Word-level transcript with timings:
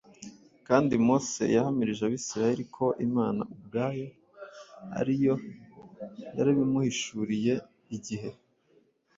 Kandi 0.67 0.93
Mose 1.07 1.43
yahamirije 1.55 2.01
Abisiraheli 2.05 2.63
ko 2.75 2.85
Imana 3.07 3.41
ubwayo 3.53 4.07
ari 4.99 5.13
Yo 5.25 5.35
yarabimuhishuriye 6.35 7.53
igihe 7.95 8.29